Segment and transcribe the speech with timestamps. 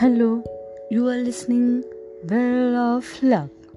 [0.00, 0.38] Hello
[0.90, 1.80] you are listening
[2.24, 3.76] well of luck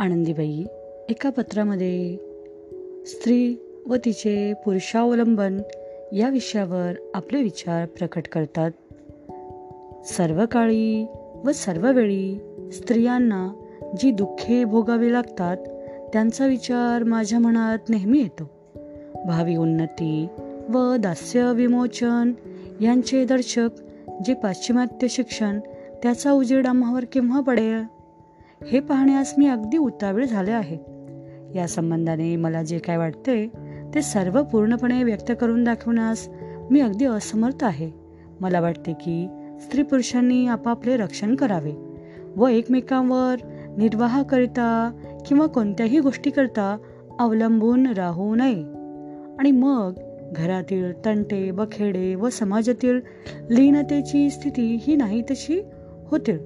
[0.00, 0.64] Anandibai
[1.08, 2.16] एका पत्रामध्ये
[3.06, 3.56] स्त्री
[3.86, 5.60] व तिचे पुरुषावलंबन
[6.12, 8.70] या विषयावर आपले विचार प्रकट करतात.
[10.04, 11.06] सर्व काळी
[11.44, 12.38] व सर्व वेळी
[12.72, 13.52] स्त्रियांना
[14.00, 15.56] जी दुःखे भोगावी लागतात
[16.12, 18.50] त्यांचा विचार माझ्या मनात नेहमी येतो.
[19.26, 20.26] भावी उन्नती
[20.68, 22.32] व दास्य विमोचन
[22.80, 23.68] यांचे दर्शक
[24.24, 25.60] जे पाश्चिमात्य शिक्षण
[26.02, 27.84] त्याचा उजेड आम्हावर केव्हा पडेल?
[28.68, 30.78] हे पाहण्यास मी अगदी उतावीळ झाले आहे.
[31.54, 33.50] या संबंधाने मला जे काय वाटते
[33.94, 36.28] ते सर्व पूर्णपणे व्यक्त करून दाखवण्यास
[36.70, 37.90] मी अगदी असमर्थ आहे.
[38.40, 39.28] मला वाटते की
[39.60, 41.72] स्त्री पुरुषांनी आपापले रक्षण करावे
[42.36, 43.36] व एकमेकांवर
[43.76, 44.90] निर्वाहाकरिता
[45.26, 46.76] किंवा कोणत्याही गोष्टीकरता
[47.18, 48.62] अवलंबून राहू नये.
[49.38, 49.92] आणि मग
[50.32, 53.00] घरातील तंटे बखेडे व समाजातील
[53.50, 55.60] लीनतेची स्थिती ही नाही तशी
[56.10, 56.38] होतील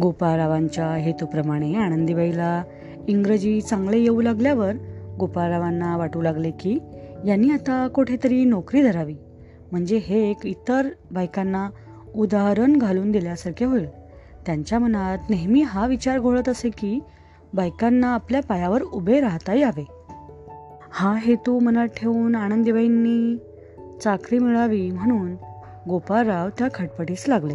[0.00, 2.62] गोपाळरावांच्या हेतूप्रमाणे आनंदीबाईला
[3.08, 4.72] इंग्रजी चांगले येऊ लागल्यावर
[5.18, 6.78] गोपाळरावांना वाटू लागले की
[7.26, 9.14] यांनी आता कुठेतरी नोकरी धरावी.
[9.72, 11.70] म्हणजे हे एक इतर बायकांना
[12.14, 13.86] उदाहरण घालून दिल्यासारखे होईल.
[14.46, 17.00] त्यांच्या मनात नेहमी हा विचार घोळत असे की
[17.54, 19.99] बायकांना आपल्या पायावर उभे राहता यावे.
[20.92, 23.36] हा हेतू मनात ठेवून आनंदीबाईंनी
[24.02, 25.36] चाकरी मिळावी म्हणून
[25.88, 27.54] गोपाळराव त्या खटपटीस लागले.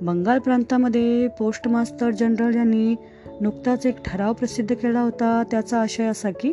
[0.00, 2.94] बंगाल प्रांतामध्ये पोस्ट मास्तर जनरल यांनी
[3.40, 6.52] नुकताच एक ठराव प्रसिद्ध केला होता त्याचा आशय असा की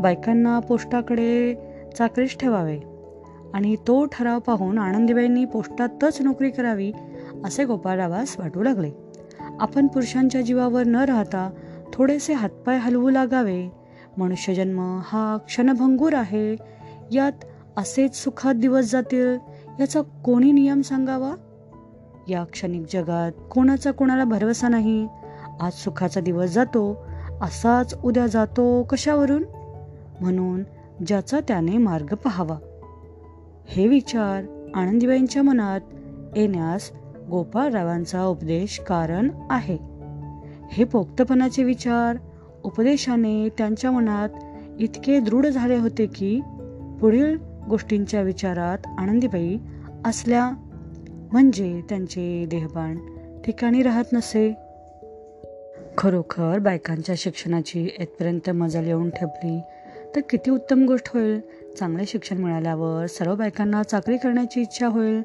[0.00, 1.54] बायकांना पोस्टाकडे
[1.98, 2.80] चाकरीस ठेवावे.
[3.54, 6.92] आणि तो ठराव पाहून आनंदीबाईंनी पोस्टातच नोकरी करावी
[7.44, 8.90] असे गोपाळरावास वाटू लागले.
[9.60, 11.50] आपण पुरुषांच्या जीवावर न राहता
[11.92, 13.85] थोडेसे हातपाय हलवू लागावे
[14.18, 16.56] मनुष्यजन्म हा क्षणभंगूर आहे.
[17.12, 17.44] यात
[17.76, 19.38] असेच सुखात दिवस जातील
[19.80, 21.34] याचा कोणी नियम सांगावा?
[22.28, 25.08] या क्षणिक जगात कोणाचा कोणाला भरवसा नाही.
[25.60, 27.06] आज सुखाचा दिवस जातो
[27.40, 29.44] असाच उद्या जातो कशावरून?
[30.20, 30.62] म्हणून
[31.06, 32.56] ज्याचा त्याने मार्ग पहावा.
[33.68, 35.80] हे विचार आनंदीबाईंच्या मनात
[36.36, 36.90] येण्यास
[37.30, 39.78] गोपाळरावांचा उपदेश कारण आहे.
[40.72, 42.16] हे पोक्तपणाचे विचार
[42.66, 44.28] उपदेशाने त्यांच्या मनात
[44.78, 46.40] इतके दृढ झाले होते की
[47.00, 47.36] पुढील
[47.68, 49.56] गोष्टींच्या विचारात आनंदीबाई
[50.04, 50.50] असल्या
[51.32, 52.96] म्हणजे त्यांचे देहबाण
[53.42, 54.54] ठिकाणी राहत नसे.
[55.98, 59.60] खरोखर बायकांच्या शिक्षणाची येथपर्यंत मजल येऊन ठेपली
[60.16, 61.40] तर किती उत्तम गोष्ट होईल?
[61.78, 65.22] चांगले शिक्षण मिळाल्यावर सर्व बायकांना चाकरी करण्याची इच्छा होईल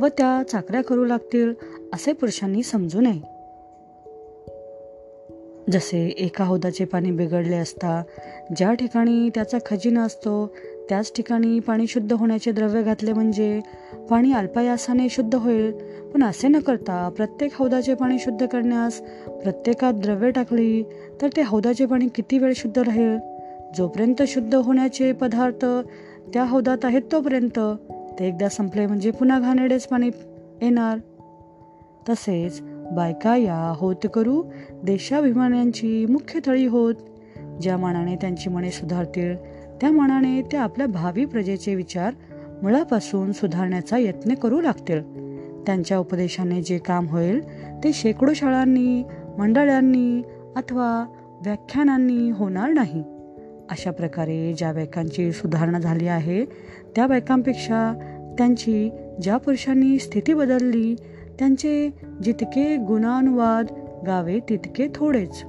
[0.00, 1.52] व त्या चाकऱ्या करू लागतील
[1.92, 3.31] असे पुरुषांनी समजू नये.
[5.72, 8.02] जसे एका हौदाचे पाणी बिघडले असता
[8.56, 10.54] ज्या ठिकाणी त्याचा खजिना असतो
[10.88, 13.60] त्याच ठिकाणी पाणी शुद्ध होण्याचे द्रव्य घातले म्हणजे
[14.10, 15.72] पाणी अल्पायासाने शुद्ध होईल.
[16.14, 20.82] पण असे न करता प्रत्येक हौदाचे पाणी शुद्ध करण्यास प्रत्येकात द्रव्य टाकली
[21.22, 23.18] तर ते हौदाचे पाणी किती वेळ शुद्ध राहील?
[23.76, 25.64] जोपर्यंत शुद्ध होण्याचे पदार्थ
[26.32, 27.58] त्या हौदात आहेत तोपर्यंत
[28.18, 30.10] ते एकदा संपले म्हणजे पुन्हा घाणेडेच पाणी
[30.62, 30.98] येणार.
[32.08, 32.60] तसेच
[32.94, 34.42] बायका या होत करू.
[34.82, 36.94] देशाभिमानांची मुख्य तळी होत.
[37.62, 39.36] ज्या मानाने त्यांची मने सुधारतील
[39.80, 42.14] त्या मानाने ते आपल्या भावी प्रजेचे विचार
[42.62, 45.00] मुळापासून सुधारण्याचा यत्न करू लागतील.
[45.66, 47.40] त्यांच्या उपदेशाने जे काम होईल
[47.84, 49.02] ते शेकडो शाळांनी
[49.38, 50.22] मंडळांनी
[50.56, 51.06] अथवा
[51.44, 53.02] व्याख्यानांनी होणार नाही.
[53.70, 56.44] अशा प्रकारे ज्या बायकांची सुधारणा झाली आहे
[56.96, 57.98] त्या बायकांपेक्षा
[58.38, 58.90] त्यांची
[59.22, 60.96] ज्या पुरुषांनी स्थिती बदलली
[61.38, 61.90] त्यांचे
[62.22, 63.66] जितके गुणानुवाद
[64.06, 65.44] गावे तितके थोडेच.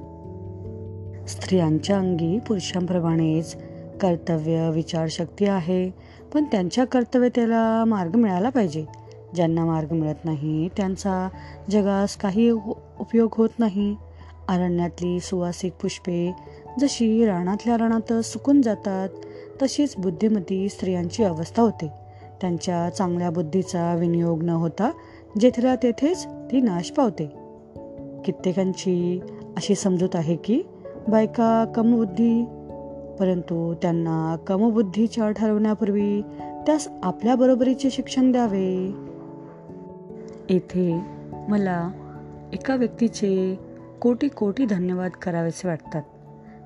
[1.30, 3.56] स्त्रियांच्या अंगी पुरुषांप्रमाणेच
[4.00, 5.90] कर्तव्य विचारशक्ती आहे
[6.34, 8.84] पण त्यांच्या कर्तव्यतेला मार्ग मिळाला पाहिजे.
[9.34, 11.28] ज्यांना मार्ग मिळत नाही त्यांचा
[11.70, 13.96] जगास काही उपयोग होत नाही.
[14.48, 16.34] अरण्यातली सुवासिक पुष्पे
[16.80, 19.08] जशी रानातल्या रानात सुकून जातात
[19.62, 21.90] तशीच बुद्धिमती स्त्रियांची अवस्था होते.
[22.40, 24.90] त्यांच्या चांगल्या बुद्धीचा विनियोग न होता
[25.40, 27.36] जेथेला तेथेच ती नाश पावते.
[28.24, 29.20] कित्येकांची
[29.56, 30.62] अशी समजूत आहे की
[31.08, 32.44] बायका कमबुद्धी
[33.18, 36.22] परंतु त्यांना कमबुद्धीच्या ठरवण्यापूर्वी
[36.66, 38.94] त्यास आपल्या बरोबरीचे शिक्षण द्यावे.
[40.50, 41.00] येथे
[41.48, 41.90] मला
[42.52, 43.58] एका व्यक्तीचे
[44.00, 46.02] कोटी कोटी धन्यवाद करावेसे वाटतात.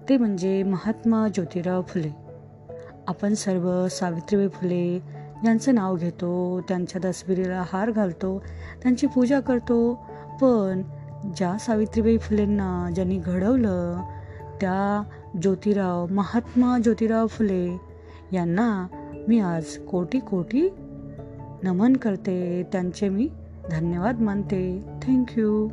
[0.08, 2.16] ते म्हणजे महात्मा ज्योतिराव फुले.
[3.06, 5.02] आपण सर्व सावित्रीबाई फुले
[5.44, 8.42] यांचं नाव घेतो त्यांच्या दसबिरीला हार घालतो
[8.82, 9.94] त्यांची पूजा करतो.
[10.40, 10.82] पण
[11.36, 14.02] ज्या सावित्रीबाई फुलेंना ज्यांनी घडवलं
[14.60, 15.02] त्या
[15.42, 17.80] ज्योतिराव महात्मा ज्योतिराव फुले
[18.32, 18.86] यांना
[19.28, 20.74] मी आज कोटी कोटी
[21.62, 22.62] नमन करते.
[22.72, 23.28] त्यांचे मी
[23.70, 24.84] धन्यवाद मानते.
[25.02, 25.68] थँक्यू